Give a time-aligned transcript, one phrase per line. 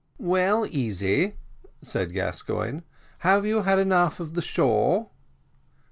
[0.17, 1.35] "Well, Easy,"
[1.83, 2.79] said Gascoigne,
[3.19, 5.11] "have you had enough of the shore?"